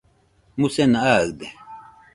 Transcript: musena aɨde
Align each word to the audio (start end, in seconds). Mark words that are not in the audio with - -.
musena 0.59 0.99
aɨde 1.13 1.47